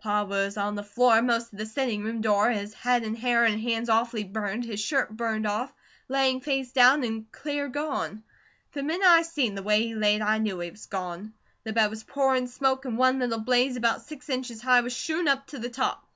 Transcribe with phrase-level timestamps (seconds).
[0.00, 3.42] Pa was on the floor, most to the sitting room door, his head and hair
[3.44, 5.74] and hands awfully burned, his shirt burned off,
[6.08, 8.22] laying face down, and clear gone.
[8.74, 11.32] The minute I seen the way he laid, I knew he was gone.
[11.64, 15.26] The bed was pourin' smoke and one little blaze about six inches high was shootin'
[15.26, 16.06] up to the top.